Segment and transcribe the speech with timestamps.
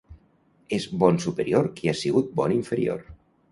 [0.77, 3.07] És bon superior qui ha sigut bon inferior.